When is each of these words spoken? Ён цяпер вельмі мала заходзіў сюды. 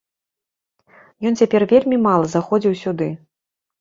Ён 1.31 1.37
цяпер 1.41 1.61
вельмі 1.73 1.97
мала 2.07 2.25
заходзіў 2.33 2.73
сюды. 2.85 3.07